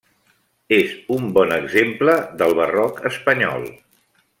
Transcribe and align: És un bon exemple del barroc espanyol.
És 0.77 0.95
un 1.17 1.29
bon 1.37 1.53
exemple 1.59 2.19
del 2.41 2.59
barroc 2.63 3.03
espanyol. 3.15 3.73